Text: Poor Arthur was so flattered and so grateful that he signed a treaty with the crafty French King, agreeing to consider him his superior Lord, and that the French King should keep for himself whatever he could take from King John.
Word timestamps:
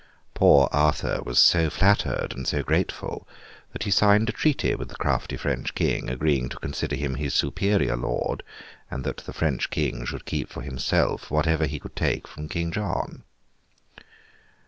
Poor 0.33 0.67
Arthur 0.71 1.21
was 1.23 1.37
so 1.37 1.69
flattered 1.69 2.33
and 2.33 2.47
so 2.47 2.63
grateful 2.63 3.27
that 3.71 3.83
he 3.83 3.91
signed 3.91 4.27
a 4.29 4.31
treaty 4.31 4.73
with 4.73 4.89
the 4.89 4.95
crafty 4.95 5.37
French 5.37 5.75
King, 5.75 6.09
agreeing 6.09 6.49
to 6.49 6.57
consider 6.57 6.95
him 6.95 7.13
his 7.13 7.35
superior 7.35 7.95
Lord, 7.95 8.41
and 8.89 9.03
that 9.03 9.17
the 9.17 9.31
French 9.31 9.69
King 9.69 10.03
should 10.05 10.25
keep 10.25 10.49
for 10.49 10.61
himself 10.63 11.29
whatever 11.29 11.67
he 11.67 11.77
could 11.77 11.95
take 11.95 12.27
from 12.27 12.49
King 12.49 12.71
John. 12.71 13.25